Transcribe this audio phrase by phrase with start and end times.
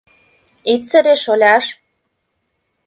[0.73, 1.65] —Ит сыре, шоляш.